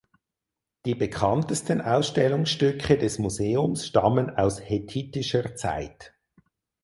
Die 0.83 0.95
bekanntesten 0.95 1.79
Ausstellungsstücke 1.79 2.97
des 2.97 3.19
Museums 3.19 3.85
stammen 3.85 4.35
aus 4.35 4.59
hethitischer 4.59 5.53
Zeit. 5.55 6.15